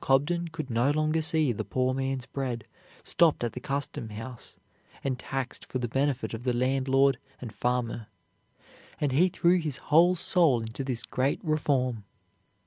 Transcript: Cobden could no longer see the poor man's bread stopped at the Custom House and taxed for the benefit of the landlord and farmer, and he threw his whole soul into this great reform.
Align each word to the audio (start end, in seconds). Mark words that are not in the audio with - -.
Cobden 0.00 0.48
could 0.48 0.70
no 0.70 0.90
longer 0.90 1.20
see 1.20 1.52
the 1.52 1.62
poor 1.62 1.92
man's 1.92 2.24
bread 2.24 2.64
stopped 3.02 3.44
at 3.44 3.52
the 3.52 3.60
Custom 3.60 4.08
House 4.08 4.56
and 5.04 5.18
taxed 5.18 5.66
for 5.66 5.78
the 5.78 5.88
benefit 5.88 6.32
of 6.32 6.44
the 6.44 6.54
landlord 6.54 7.18
and 7.38 7.52
farmer, 7.52 8.06
and 8.98 9.12
he 9.12 9.28
threw 9.28 9.58
his 9.58 9.76
whole 9.92 10.14
soul 10.14 10.60
into 10.62 10.84
this 10.84 11.02
great 11.02 11.44
reform. 11.44 12.04